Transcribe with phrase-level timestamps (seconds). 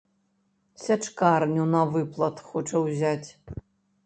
[0.85, 3.29] Сячкарню на выплат хоча ўзяць.